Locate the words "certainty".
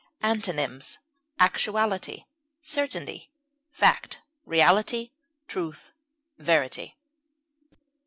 2.63-3.29